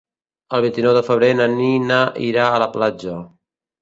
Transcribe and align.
El 0.57 0.61
vint-i-nou 0.65 0.95
de 0.97 1.03
febrer 1.09 1.29
na 1.41 1.47
Nina 1.53 1.99
irà 2.31 2.49
a 2.57 2.65
la 2.65 2.73
platja. 2.79 3.19